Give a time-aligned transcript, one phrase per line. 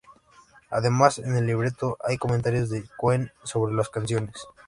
[0.71, 4.47] Además, en el libreto hay comentarios de Cohen sobre las canciones.